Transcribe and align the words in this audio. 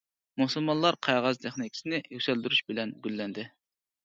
مۇسۇلمانلار 0.41 0.97
قەغەز 1.07 1.41
تېخنىكىسىنى 1.43 2.01
يۈكسەلدۈرۈش 2.17 2.63
بىلەن 2.73 2.97
گۈللەندى. 3.05 3.47